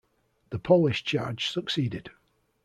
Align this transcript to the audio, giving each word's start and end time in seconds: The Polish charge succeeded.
The 0.49 0.57
Polish 0.57 1.03
charge 1.03 1.45
succeeded. 1.49 2.09